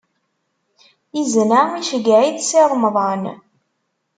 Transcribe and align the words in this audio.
Izen-a 1.21 1.61
iceyyeɛ-it 1.81 2.37
Si 2.47 2.61
Remḍan 2.71 3.23